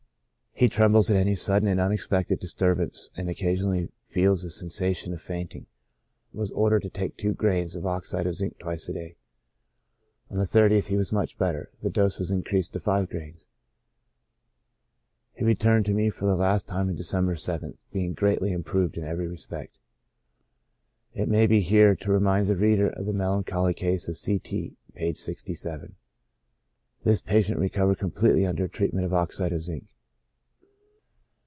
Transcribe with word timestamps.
He 0.53 0.69
trembles 0.69 1.09
at 1.09 1.17
any 1.17 1.33
sudden 1.33 1.67
and 1.67 1.79
unexpected 1.79 2.37
dis 2.39 2.53
turbance, 2.53 3.09
and 3.15 3.27
occasionally 3.31 3.89
feels 4.03 4.43
a 4.43 4.49
sensation 4.51 5.11
of 5.11 5.19
fainting. 5.19 5.65
Was 6.33 6.51
ordered 6.51 6.83
to 6.83 6.89
take 6.91 7.17
tv^o 7.17 7.35
grains 7.35 7.75
of 7.75 7.87
oxide 7.87 8.27
of 8.27 8.35
zinc 8.35 8.59
twice 8.59 8.87
a 8.87 8.93
day. 8.93 9.15
On 10.29 10.37
the 10.37 10.45
30th 10.45 10.87
he 10.87 10.97
was 10.97 11.11
much 11.11 11.39
better; 11.39 11.71
the 11.81 11.89
dose 11.89 12.19
was 12.19 12.29
increased 12.29 12.73
to 12.73 12.79
five 12.79 13.09
grains. 13.09 13.47
He 15.33 15.43
returned 15.43 15.85
to 15.85 15.95
me 15.95 16.11
for 16.11 16.25
the 16.27 16.35
last 16.35 16.67
time 16.67 16.89
on 16.89 16.95
De 16.95 17.01
cember 17.01 17.33
7th, 17.33 17.83
being 17.91 18.13
greatly 18.13 18.51
improved 18.51 18.97
in 18.97 19.03
every 19.03 19.27
respect. 19.27 19.79
It 21.15 21.27
may 21.27 21.47
be 21.47 21.59
well 21.59 21.69
here 21.69 21.95
to 21.95 22.11
remind 22.11 22.45
the 22.45 22.55
reader 22.55 22.89
of 22.91 23.07
the 23.07 23.13
melan 23.13 23.45
choly 23.45 23.75
case 23.75 24.07
of 24.07 24.15
C. 24.15 24.37
T—, 24.37 24.75
(page 24.93 25.17
67). 25.17 25.95
This 27.03 27.19
patient 27.21 27.57
recovered 27.57 27.97
completely 27.97 28.45
under 28.45 28.65
a 28.65 28.69
treatment 28.69 29.07
of 29.07 29.13
oxide 29.13 29.53
of 29.53 29.63
zinc. 29.63 29.87